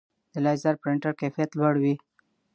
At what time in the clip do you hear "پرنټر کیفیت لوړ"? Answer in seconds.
0.81-1.73